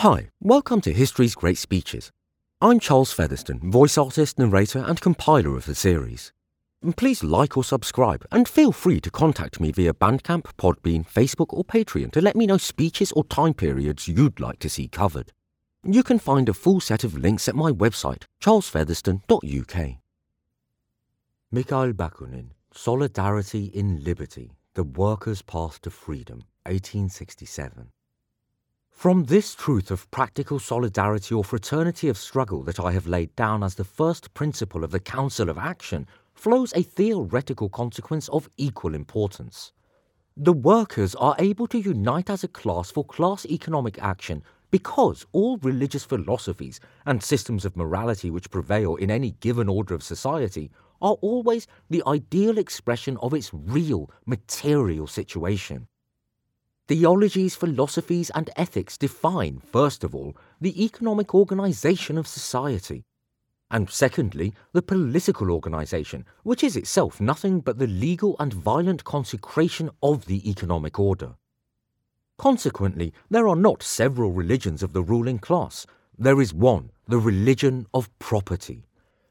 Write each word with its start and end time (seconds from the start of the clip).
Hi, 0.00 0.30
welcome 0.40 0.80
to 0.80 0.94
History's 0.94 1.34
Great 1.34 1.58
Speeches. 1.58 2.10
I'm 2.62 2.80
Charles 2.80 3.12
Featherstone, 3.12 3.70
voice 3.70 3.98
artist, 3.98 4.38
narrator, 4.38 4.78
and 4.78 4.98
compiler 4.98 5.54
of 5.58 5.66
the 5.66 5.74
series. 5.74 6.32
Please 6.96 7.22
like 7.22 7.54
or 7.54 7.64
subscribe, 7.64 8.24
and 8.32 8.48
feel 8.48 8.72
free 8.72 8.98
to 9.02 9.10
contact 9.10 9.60
me 9.60 9.72
via 9.72 9.92
Bandcamp, 9.92 10.44
Podbean, 10.56 11.06
Facebook, 11.06 11.48
or 11.50 11.64
Patreon 11.64 12.12
to 12.12 12.22
let 12.22 12.34
me 12.34 12.46
know 12.46 12.56
speeches 12.56 13.12
or 13.12 13.24
time 13.24 13.52
periods 13.52 14.08
you'd 14.08 14.40
like 14.40 14.58
to 14.60 14.70
see 14.70 14.88
covered. 14.88 15.34
You 15.84 16.02
can 16.02 16.18
find 16.18 16.48
a 16.48 16.54
full 16.54 16.80
set 16.80 17.04
of 17.04 17.18
links 17.18 17.46
at 17.46 17.54
my 17.54 17.70
website, 17.70 18.22
charlesfeatherstone.uk. 18.42 19.96
Mikhail 21.52 21.92
Bakunin, 21.92 22.52
Solidarity 22.72 23.66
in 23.74 24.02
Liberty, 24.02 24.52
The 24.72 24.84
Workers' 24.84 25.42
Path 25.42 25.82
to 25.82 25.90
Freedom, 25.90 26.38
1867. 26.64 27.90
From 29.00 29.24
this 29.24 29.54
truth 29.54 29.90
of 29.90 30.10
practical 30.10 30.58
solidarity 30.58 31.34
or 31.34 31.42
fraternity 31.42 32.10
of 32.10 32.18
struggle 32.18 32.62
that 32.64 32.78
I 32.78 32.92
have 32.92 33.06
laid 33.06 33.34
down 33.34 33.62
as 33.62 33.76
the 33.76 33.82
first 33.82 34.34
principle 34.34 34.84
of 34.84 34.90
the 34.90 35.00
Council 35.00 35.48
of 35.48 35.56
Action 35.56 36.06
flows 36.34 36.74
a 36.76 36.82
theoretical 36.82 37.70
consequence 37.70 38.28
of 38.28 38.50
equal 38.58 38.94
importance. 38.94 39.72
The 40.36 40.52
workers 40.52 41.14
are 41.14 41.34
able 41.38 41.66
to 41.68 41.80
unite 41.80 42.28
as 42.28 42.44
a 42.44 42.48
class 42.48 42.90
for 42.90 43.02
class 43.02 43.46
economic 43.46 43.98
action 44.02 44.42
because 44.70 45.24
all 45.32 45.56
religious 45.62 46.04
philosophies 46.04 46.78
and 47.06 47.22
systems 47.22 47.64
of 47.64 47.78
morality 47.78 48.30
which 48.30 48.50
prevail 48.50 48.96
in 48.96 49.10
any 49.10 49.30
given 49.40 49.70
order 49.70 49.94
of 49.94 50.02
society 50.02 50.70
are 51.00 51.16
always 51.22 51.66
the 51.88 52.02
ideal 52.06 52.58
expression 52.58 53.16
of 53.22 53.32
its 53.32 53.50
real 53.54 54.10
material 54.26 55.06
situation. 55.06 55.88
Theologies, 56.90 57.54
philosophies, 57.54 58.30
and 58.30 58.50
ethics 58.56 58.98
define, 58.98 59.60
first 59.60 60.02
of 60.02 60.12
all, 60.12 60.36
the 60.60 60.84
economic 60.84 61.36
organization 61.36 62.18
of 62.18 62.26
society, 62.26 63.04
and 63.70 63.88
secondly, 63.88 64.54
the 64.72 64.82
political 64.82 65.52
organization, 65.52 66.26
which 66.42 66.64
is 66.64 66.76
itself 66.76 67.20
nothing 67.20 67.60
but 67.60 67.78
the 67.78 67.86
legal 67.86 68.34
and 68.40 68.52
violent 68.52 69.04
consecration 69.04 69.90
of 70.02 70.26
the 70.26 70.50
economic 70.50 70.98
order. 70.98 71.36
Consequently, 72.38 73.12
there 73.30 73.46
are 73.46 73.54
not 73.54 73.84
several 73.84 74.32
religions 74.32 74.82
of 74.82 74.92
the 74.92 75.02
ruling 75.04 75.38
class. 75.38 75.86
There 76.18 76.40
is 76.40 76.52
one, 76.52 76.90
the 77.06 77.20
religion 77.20 77.86
of 77.94 78.10
property. 78.18 78.82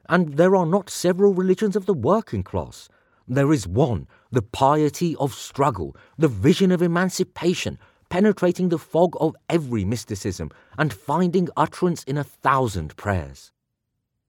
And 0.08 0.38
there 0.38 0.56
are 0.56 0.66
not 0.66 0.90
several 0.90 1.34
religions 1.34 1.76
of 1.76 1.88
the 1.88 1.94
working 1.94 2.42
class. 2.42 2.88
There 3.28 3.52
is 3.52 3.68
one, 3.68 4.08
the 4.32 4.42
piety 4.42 5.16
of 5.16 5.34
struggle, 5.34 5.96
the 6.18 6.28
vision 6.28 6.72
of 6.72 6.82
emancipation, 6.82 7.80
penetrating 8.10 8.70
the 8.70 8.78
fog 8.78 9.16
of 9.20 9.36
every 9.50 9.86
mysticism 9.86 10.50
and 10.78 10.94
finding 10.94 11.48
utterance 11.56 12.04
in 12.04 12.18
a 12.18 12.24
thousand 12.24 12.96
prayers. 12.98 13.52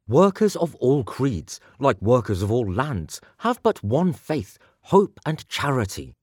Workers 0.09 0.57
of 0.57 0.75
all 0.77 1.05
creeds, 1.05 1.61
like 1.79 2.01
workers 2.03 2.43
of 2.43 2.51
all 2.51 2.71
lands, 2.71 3.21
have 3.39 3.63
but 3.63 3.83
one 3.85 4.13
faith, 4.13 4.59
hope, 4.83 5.21
and 5.25 5.47
charity. 5.49 6.15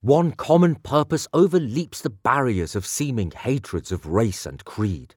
One 0.00 0.32
common 0.32 0.76
purpose 0.76 1.28
overleaps 1.32 2.02
the 2.02 2.10
barriers 2.10 2.74
of 2.74 2.86
seeming 2.86 3.30
hatreds 3.32 3.92
of 3.92 4.06
race 4.06 4.46
and 4.46 4.64
creed. 4.64 5.14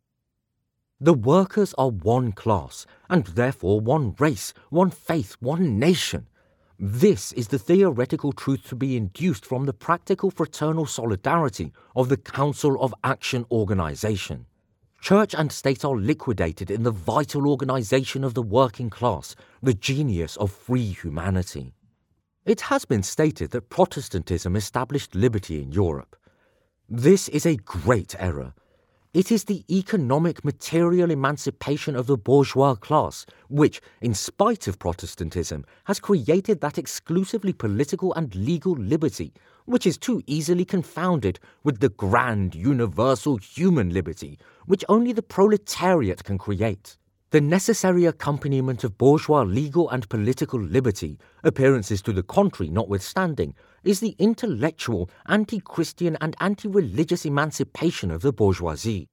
The 0.99 1.13
workers 1.13 1.73
are 1.77 1.89
one 1.89 2.31
class, 2.31 2.85
and 3.09 3.25
therefore 3.25 3.79
one 3.79 4.15
race, 4.19 4.53
one 4.69 4.91
faith, 4.91 5.35
one 5.39 5.79
nation. 5.79 6.27
This 6.83 7.31
is 7.33 7.49
the 7.49 7.59
theoretical 7.59 8.31
truth 8.31 8.67
to 8.69 8.75
be 8.75 8.97
induced 8.97 9.45
from 9.45 9.67
the 9.67 9.71
practical 9.71 10.31
fraternal 10.31 10.87
solidarity 10.87 11.71
of 11.95 12.09
the 12.09 12.17
Council 12.17 12.81
of 12.81 12.91
Action 13.03 13.45
organization. 13.51 14.47
Church 14.99 15.35
and 15.35 15.51
state 15.51 15.85
are 15.85 15.95
liquidated 15.95 16.71
in 16.71 16.81
the 16.81 16.89
vital 16.89 17.47
organization 17.47 18.23
of 18.23 18.33
the 18.33 18.41
working 18.41 18.89
class, 18.89 19.35
the 19.61 19.75
genius 19.75 20.35
of 20.37 20.51
free 20.51 20.91
humanity. 20.91 21.75
It 22.45 22.61
has 22.61 22.85
been 22.85 23.03
stated 23.03 23.51
that 23.51 23.69
Protestantism 23.69 24.55
established 24.55 25.13
liberty 25.13 25.61
in 25.61 25.71
Europe. 25.71 26.15
This 26.89 27.29
is 27.29 27.45
a 27.45 27.57
great 27.57 28.15
error. 28.17 28.55
It 29.13 29.29
is 29.29 29.43
the 29.43 29.65
economic 29.69 30.45
material 30.45 31.11
emancipation 31.11 31.97
of 31.97 32.07
the 32.07 32.15
bourgeois 32.15 32.75
class 32.75 33.25
which, 33.49 33.81
in 33.99 34.13
spite 34.13 34.69
of 34.69 34.79
Protestantism, 34.79 35.65
has 35.83 35.99
created 35.99 36.61
that 36.61 36.77
exclusively 36.77 37.51
political 37.51 38.13
and 38.13 38.33
legal 38.33 38.71
liberty 38.71 39.33
which 39.65 39.85
is 39.85 39.97
too 39.97 40.21
easily 40.27 40.63
confounded 40.63 41.41
with 41.61 41.81
the 41.81 41.89
grand, 41.89 42.55
universal 42.55 43.35
human 43.35 43.89
liberty 43.89 44.39
which 44.65 44.85
only 44.87 45.11
the 45.11 45.21
proletariat 45.21 46.23
can 46.23 46.37
create. 46.37 46.95
The 47.31 47.41
necessary 47.41 48.05
accompaniment 48.05 48.85
of 48.85 48.97
bourgeois 48.97 49.43
legal 49.43 49.89
and 49.89 50.07
political 50.07 50.61
liberty, 50.61 51.19
appearances 51.43 52.01
to 52.03 52.13
the 52.13 52.23
contrary 52.23 52.69
notwithstanding, 52.69 53.55
is 53.83 53.99
the 53.99 54.15
intellectual, 54.19 55.09
anti 55.27 55.59
Christian, 55.59 56.17
and 56.21 56.35
anti 56.39 56.67
religious 56.67 57.25
emancipation 57.25 58.11
of 58.11 58.21
the 58.21 58.31
bourgeoisie. 58.31 59.07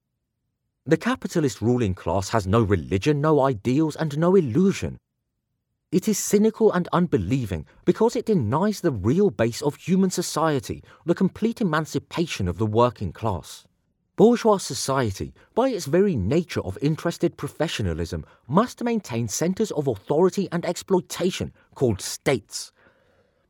The 0.85 0.97
capitalist 0.97 1.61
ruling 1.61 1.95
class 1.95 2.31
has 2.31 2.47
no 2.47 2.63
religion, 2.63 3.21
no 3.21 3.41
ideals, 3.41 3.97
and 3.97 4.17
no 4.19 4.35
illusion. 4.35 4.99
It 5.91 6.07
is 6.07 6.19
cynical 6.19 6.71
and 6.73 6.87
unbelieving 6.93 7.65
because 7.87 8.15
it 8.15 8.27
denies 8.27 8.81
the 8.83 8.93
real 8.93 9.31
base 9.31 9.63
of 9.63 9.77
human 9.77 10.11
society, 10.11 10.83
the 11.07 11.15
complete 11.15 11.63
emancipation 11.63 12.47
of 12.47 12.59
the 12.59 12.67
working 12.67 13.13
class. 13.13 13.65
Bourgeois 14.17 14.59
society, 14.59 15.33
by 15.55 15.69
its 15.69 15.87
very 15.87 16.17
nature 16.17 16.61
of 16.61 16.77
interested 16.83 17.37
professionalism, 17.37 18.27
must 18.49 18.83
maintain 18.83 19.29
centres 19.29 19.71
of 19.71 19.87
authority 19.87 20.49
and 20.53 20.67
exploitation 20.67 21.53
called 21.75 22.03
states 22.03 22.73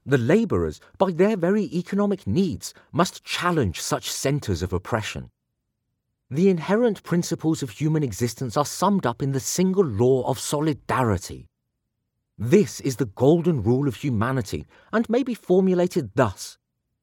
the 0.09 0.17
labourers, 0.19 0.81
by 0.97 1.13
their 1.13 1.37
very 1.37 1.65
economic 1.65 2.27
needs, 2.27 2.73
must 2.93 3.25
challenge 3.25 3.79
such 3.79 4.11
centres 4.11 4.63
of 4.63 4.73
oppression. 4.73 5.31
The 6.31 6.49
inherent 6.49 7.03
principles 7.03 7.63
of 7.63 7.71
human 7.71 8.03
existence 8.03 8.57
are 8.57 8.65
summed 8.65 9.05
up 9.05 9.23
in 9.23 9.33
the 9.33 9.41
single 9.41 9.85
law 9.85 10.27
of 10.27 10.39
solidarity. 10.39 11.47
This 12.39 12.81
is 12.81 12.97
the 12.97 13.05
golden 13.05 13.63
rule 13.63 13.87
of 13.87 13.97
humanity 13.97 14.67
and 14.95 15.09
may 15.11 15.23
be 15.23 15.35
formulated 15.35 16.13
thus 16.15 16.57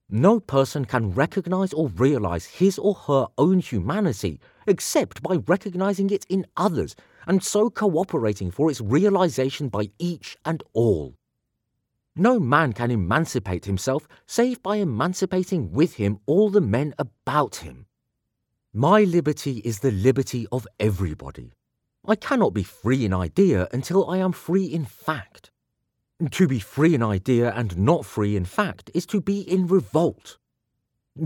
No 0.09 0.39
person 0.39 0.85
can 0.85 1.11
recognize 1.11 1.73
or 1.73 1.89
realize 1.89 2.45
his 2.45 2.79
or 2.79 2.95
her 3.07 3.27
own 3.37 3.59
humanity 3.59 4.39
except 4.65 5.21
by 5.21 5.37
recognizing 5.47 6.09
it 6.09 6.25
in 6.29 6.45
others 6.57 6.95
and 7.27 7.43
so 7.43 7.69
cooperating 7.69 8.49
for 8.49 8.71
its 8.71 8.81
realization 8.81 9.69
by 9.69 9.89
each 9.99 10.37
and 10.45 10.63
all. 10.73 11.15
No 12.17 12.39
man 12.39 12.71
can 12.71 12.91
emancipate 12.91 13.65
himself 13.65 14.07
save 14.25 14.63
by 14.63 14.77
emancipating 14.77 15.73
with 15.73 15.95
him 15.95 16.19
all 16.25 16.49
the 16.49 16.61
men 16.61 16.93
about 16.97 17.57
him. 17.57 17.87
My 18.73 19.03
liberty 19.03 19.57
is 19.65 19.79
the 19.79 19.91
liberty 19.91 20.47
of 20.51 20.65
everybody. 20.79 21.53
I 22.07 22.15
cannot 22.15 22.53
be 22.53 22.63
free 22.63 23.03
in 23.03 23.13
idea 23.13 23.67
until 23.73 24.09
I 24.09 24.17
am 24.19 24.31
free 24.31 24.65
in 24.65 24.85
fact. 24.85 25.51
To 26.31 26.47
be 26.47 26.59
free 26.59 26.95
in 26.95 27.03
idea 27.03 27.51
and 27.51 27.77
not 27.77 28.05
free 28.05 28.37
in 28.37 28.45
fact 28.45 28.89
is 28.93 29.05
to 29.07 29.19
be 29.19 29.41
in 29.41 29.67
revolt. 29.67 30.37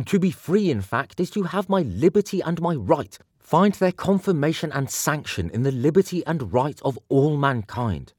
To 0.06 0.18
be 0.18 0.32
free 0.32 0.72
in 0.72 0.82
fact 0.82 1.20
is 1.20 1.30
to 1.32 1.44
have 1.44 1.70
my 1.70 1.82
liberty 1.82 2.42
and 2.42 2.60
my 2.62 2.74
right 2.74 3.18
find 3.38 3.74
their 3.76 3.92
confirmation 3.92 4.72
and 4.72 4.90
sanction 4.90 5.52
in 5.52 5.62
the 5.62 5.72
liberty 5.72 6.26
and 6.26 6.52
right 6.52 6.80
of 6.84 6.98
all 7.10 7.38
mankind. 7.38 8.14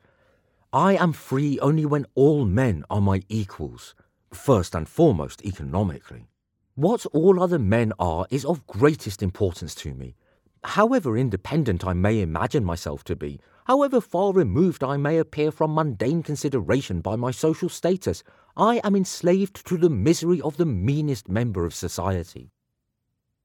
I 0.72 0.94
am 0.94 1.12
free 1.12 1.58
only 1.58 1.84
when 1.84 2.06
all 2.14 2.44
men 2.44 2.84
are 2.88 3.00
my 3.00 3.22
equals, 3.28 3.96
first 4.32 4.76
and 4.76 4.88
foremost 4.88 5.44
economically. 5.44 6.28
What 6.76 7.04
all 7.06 7.42
other 7.42 7.58
men 7.58 7.92
are 7.98 8.28
is 8.30 8.44
of 8.44 8.68
greatest 8.68 9.20
importance 9.20 9.74
to 9.76 9.92
me. 9.94 10.14
However 10.62 11.16
independent 11.16 11.84
I 11.84 11.94
may 11.94 12.20
imagine 12.20 12.64
myself 12.64 13.02
to 13.04 13.16
be, 13.16 13.40
however 13.64 14.00
far 14.00 14.32
removed 14.32 14.84
I 14.84 14.96
may 14.96 15.18
appear 15.18 15.50
from 15.50 15.74
mundane 15.74 16.22
consideration 16.22 17.00
by 17.00 17.16
my 17.16 17.32
social 17.32 17.68
status, 17.68 18.22
I 18.56 18.80
am 18.84 18.94
enslaved 18.94 19.66
to 19.66 19.76
the 19.76 19.90
misery 19.90 20.40
of 20.40 20.56
the 20.56 20.66
meanest 20.66 21.28
member 21.28 21.66
of 21.66 21.74
society. 21.74 22.52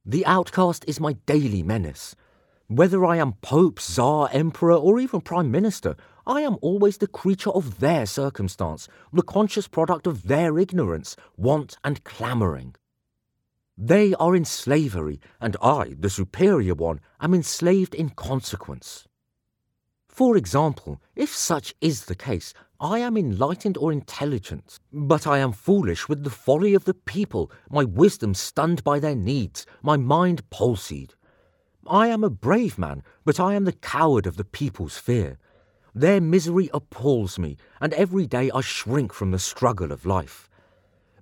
The 0.06 0.28
outcast 0.28 0.86
is 0.88 1.00
my 1.00 1.14
daily 1.26 1.64
menace. 1.64 2.16
Whether 2.68 3.04
I 3.04 3.18
am 3.18 3.34
Pope, 3.42 3.80
Tsar, 3.80 4.30
Emperor, 4.32 4.76
or 4.76 5.00
even 5.00 5.22
Prime 5.22 5.50
Minister, 5.50 5.96
I 6.28 6.42
am 6.42 6.58
always 6.62 6.98
the 6.98 7.08
creature 7.08 7.52
of 7.52 7.80
their 7.80 8.06
circumstance, 8.06 8.88
the 9.14 9.22
conscious 9.22 9.68
product 9.68 10.08
of 10.08 10.24
their 10.24 10.58
ignorance, 10.58 11.16
want, 11.38 11.78
and 11.84 12.04
clamouring. 12.04 12.76
They 13.78 14.14
are 14.16 14.36
in 14.36 14.46
slavery, 14.46 15.20
and 15.40 15.56
I, 15.62 15.96
the 16.00 16.10
superior 16.10 16.74
one, 16.74 17.00
am 17.22 17.34
enslaved 17.34 17.94
in 17.94 18.10
consequence. 18.10 19.08
For 20.08 20.38
example, 20.38 21.02
if 21.16 21.36
such 21.36 21.76
is 21.82 22.06
the 22.06 22.16
case, 22.16 22.54
I 22.80 23.00
am 23.00 23.18
enlightened 23.18 23.78
or 23.78 23.92
intelligent, 23.92 24.80
but 24.92 25.28
I 25.28 25.40
am 25.40 25.52
foolish 25.52 26.10
with 26.10 26.24
the 26.24 26.30
folly 26.30 26.74
of 26.74 26.86
the 26.86 26.94
people, 26.94 27.52
my 27.70 27.84
wisdom 27.84 28.34
stunned 28.34 28.84
by 28.84 29.00
their 29.00 29.16
needs, 29.16 29.66
my 29.82 29.98
mind 29.98 30.50
palsied. 30.50 31.16
I 31.86 32.08
am 32.08 32.24
a 32.24 32.30
brave 32.30 32.78
man, 32.78 33.04
but 33.26 33.40
I 33.40 33.54
am 33.54 33.66
the 33.66 33.74
coward 33.74 34.26
of 34.26 34.38
the 34.38 34.44
people's 34.44 34.98
fear. 34.98 35.38
Their 35.98 36.20
misery 36.20 36.70
appalls 36.74 37.40
me, 37.40 37.56
and 37.80 37.94
every 37.94 38.28
day 38.28 38.52
I 38.54 38.60
shrink 38.60 39.14
from 39.14 39.32
the 39.32 39.40
struggle 39.40 39.94
of 39.94 40.06
life. 40.06 40.50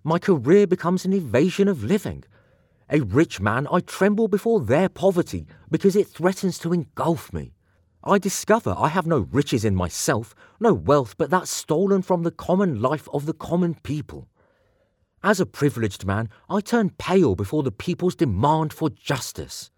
My 0.04 0.18
career 0.18 0.66
becomes 0.66 1.06
an 1.06 1.14
evasion 1.14 1.68
of 1.68 1.84
living. 1.84 2.24
A 2.90 3.02
rich 3.02 3.40
man, 3.40 3.68
I 3.72 3.81
tremble 3.81 4.28
before 4.28 4.62
their 4.62 4.90
poverty 4.90 5.46
because 5.70 5.96
it 5.96 6.08
threatens 6.08 6.58
to 6.60 6.74
engulf 6.74 7.31
me. 7.31 7.54
I 8.04 8.18
discover 8.18 8.74
I 8.75 8.88
have 8.88 9.06
no 9.06 9.20
riches 9.31 9.64
in 9.64 9.75
myself, 9.75 10.34
no 10.60 10.74
wealth 10.74 11.16
but 11.20 11.30
that 11.30 11.48
stolen 11.48 12.02
from 12.02 12.24
the 12.24 12.31
common 12.31 12.81
life 12.81 13.08
of 13.14 13.28
the 13.28 13.34
common 13.34 13.75
people. 13.75 14.28
As 15.22 15.40
a 15.40 15.46
privileged 15.46 16.04
man, 16.04 16.30
I 16.50 16.62
turn 16.62 16.90
pale 16.98 17.36
before 17.36 17.62
the 17.62 17.72
people's 17.72 18.16
demand 18.16 18.74
for 18.74 18.90
justice. 18.90 19.70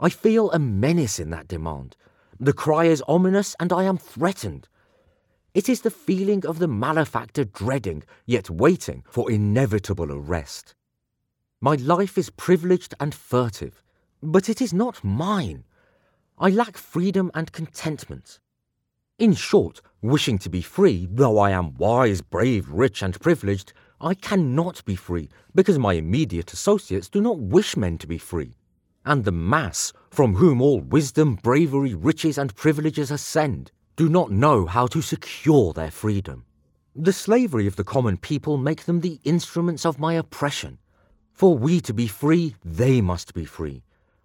I 0.00 0.08
feel 0.08 0.50
a 0.50 0.58
menace 0.58 1.20
in 1.20 1.28
that 1.30 1.48
demand, 1.48 1.96
the 2.38 2.52
cry 2.52 2.84
is 2.84 3.02
ominous, 3.08 3.56
and 3.60 3.72
I 3.72 3.84
am 3.84 3.98
threatened. 3.98 4.68
It 5.54 5.68
is 5.68 5.80
the 5.80 5.90
feeling 5.90 6.44
of 6.44 6.58
the 6.58 6.68
malefactor 6.68 7.44
dreading, 7.44 8.02
yet 8.26 8.50
waiting 8.50 9.04
for 9.08 9.30
inevitable 9.30 10.12
arrest. 10.12 10.74
My 11.60 11.76
life 11.76 12.18
is 12.18 12.30
privileged 12.30 12.94
and 13.00 13.14
furtive, 13.14 13.82
but 14.22 14.48
it 14.48 14.60
is 14.60 14.74
not 14.74 15.02
mine. 15.02 15.64
I 16.38 16.50
lack 16.50 16.76
freedom 16.76 17.30
and 17.34 17.52
contentment. 17.52 18.38
In 19.18 19.32
short, 19.32 19.80
wishing 20.02 20.38
to 20.40 20.50
be 20.50 20.60
free, 20.60 21.08
though 21.10 21.38
I 21.38 21.52
am 21.52 21.74
wise, 21.74 22.20
brave, 22.20 22.68
rich, 22.68 23.02
and 23.02 23.18
privileged, 23.18 23.72
I 23.98 24.12
cannot 24.12 24.84
be 24.84 24.94
free 24.94 25.30
because 25.54 25.78
my 25.78 25.94
immediate 25.94 26.52
associates 26.52 27.08
do 27.08 27.22
not 27.22 27.38
wish 27.38 27.78
men 27.78 27.96
to 27.98 28.06
be 28.06 28.18
free 28.18 28.56
and 29.06 29.24
the 29.24 29.32
mass, 29.32 29.92
from 30.10 30.34
whom 30.34 30.60
all 30.60 30.80
wisdom, 30.80 31.36
bravery, 31.36 31.94
riches, 31.94 32.36
and 32.36 32.54
privileges 32.54 33.10
ascend, 33.10 33.70
do 33.96 34.08
not 34.10 34.30
know 34.30 34.66
how 34.66 34.86
to 34.88 35.00
secure 35.00 35.72
their 35.72 35.90
freedom. 35.90 36.44
The 36.94 37.12
slavery 37.12 37.66
of 37.66 37.76
the 37.76 37.84
common 37.84 38.18
people 38.18 38.58
make 38.58 38.84
them 38.84 39.00
the 39.00 39.20
instruments 39.24 39.86
of 39.86 39.98
my 39.98 40.14
oppression. 40.14 40.78
For 41.32 41.56
we 41.56 41.80
to 41.82 41.94
be 41.94 42.06
free, 42.06 42.56
they 42.64 43.00
must 43.00 43.32
be 43.32 43.44
free. 43.44 43.82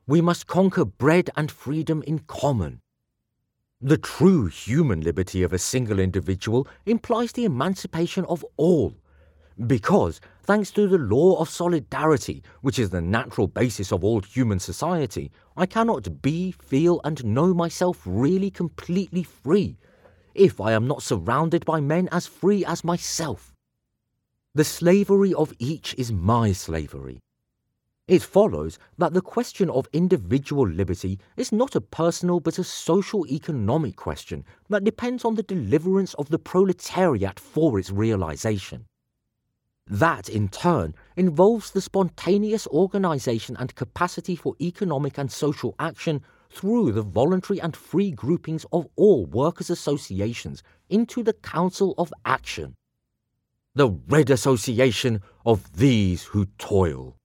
We 0.08 0.20
must 0.20 0.48
conquer 0.48 0.86
bread 0.86 1.30
and 1.36 1.52
freedom 1.52 2.04
in 2.08 2.20
common. 2.20 2.82
The 3.82 3.98
true 3.98 4.46
human 4.46 5.02
liberty 5.02 5.44
of 5.44 5.54
a 5.54 5.58
single 5.58 6.00
individual 6.00 6.68
implies 6.86 7.32
the 7.32 7.46
emancipation 7.46 8.26
of 8.26 8.46
all, 8.56 8.96
because, 9.68 10.22
thanks 10.44 10.72
to 10.72 10.88
the 10.88 10.98
law 10.98 11.40
of 11.40 11.50
solidarity, 11.50 12.44
which 12.62 12.80
is 12.80 12.90
the 12.90 13.02
natural 13.02 13.48
basis 13.48 13.92
of 13.92 14.04
all 14.04 14.22
human 14.22 14.60
society, 14.60 15.32
I 15.56 15.66
cannot 15.66 16.22
be, 16.22 16.52
feel, 16.52 17.02
and 17.04 17.24
know 17.24 17.54
myself 17.54 18.02
really 18.06 18.50
completely 18.50 19.24
free 19.24 19.78
if 20.34 20.62
I 20.62 20.72
am 20.72 20.88
not 20.88 21.04
surrounded 21.04 21.66
by 21.66 21.82
men 21.82 22.08
as 22.12 22.28
free 22.28 22.64
as 22.66 22.84
myself. 22.84 23.54
The 24.56 24.64
slavery 24.64 25.34
of 25.34 25.54
each 25.60 25.94
is 25.98 26.12
my 26.12 26.52
slavery. 26.52 27.20
It 28.08 28.22
follows 28.22 28.78
that 28.98 29.14
the 29.14 29.22
question 29.22 29.70
of 29.70 29.88
individual 29.94 30.68
liberty 30.68 31.20
is 31.38 31.52
not 31.52 31.76
a 31.76 31.82
personal 31.82 32.40
but 32.40 32.60
a 32.60 32.64
social 32.64 33.26
economic 33.28 33.96
question 33.96 34.44
that 34.70 34.84
depends 34.84 35.24
on 35.24 35.36
the 35.36 35.44
deliverance 35.44 36.14
of 36.16 36.30
the 36.30 36.40
proletariat 36.40 37.40
for 37.40 37.80
its 37.80 37.92
realization. 37.92 38.86
That, 39.92 40.30
in 40.30 40.48
turn, 40.48 40.96
involves 41.18 41.72
the 41.72 41.82
spontaneous 41.82 42.66
organization 42.68 43.58
and 43.60 43.76
capacity 43.76 44.38
for 44.38 44.56
economic 44.62 45.18
and 45.18 45.30
social 45.30 45.76
action 45.80 46.24
through 46.50 46.94
the 46.94 47.02
voluntary 47.02 47.60
and 47.60 47.76
free 47.76 48.12
groupings 48.12 48.66
of 48.72 48.88
all 48.96 49.26
workers' 49.26 49.70
associations 49.70 50.64
into 50.90 51.24
the 51.24 51.34
Council 51.34 51.94
of 51.98 52.14
Action. 52.24 52.76
The 53.76 53.90
Red 53.90 54.30
Association 54.30 55.22
of 55.46 55.74
These 55.74 56.24
Who 56.24 56.46
Toil. 56.58 57.18